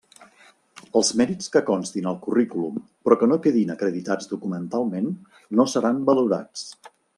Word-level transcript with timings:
Els 1.01 1.11
mèrits 1.19 1.49
que 1.55 1.61
constin 1.67 2.07
al 2.11 2.17
currículum 2.23 2.79
però 3.09 3.19
que 3.25 3.29
no 3.33 3.39
quedin 3.45 3.75
acreditats 3.75 4.33
documentalment, 4.33 5.13
no 5.61 5.69
seran 5.77 6.01
valorats. 6.11 6.69